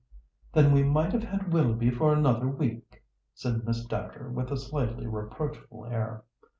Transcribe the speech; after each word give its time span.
"Then 0.53 0.71
we 0.73 0.83
might 0.83 1.11
have 1.11 1.21
had 1.25 1.53
Willoughby 1.53 1.91
for 1.91 2.11
another 2.11 2.47
week," 2.47 3.03
said 3.35 3.65
Miss 3.67 3.85
Dacre, 3.85 4.31
with 4.31 4.49
a 4.49 4.57
slightly 4.57 5.05
reproachful 5.05 5.85
air. 5.85 6.23